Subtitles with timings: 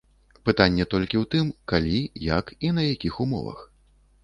[0.47, 2.01] Пытанне толькі ў тым, калі,
[2.31, 3.65] як і на якіх умовах.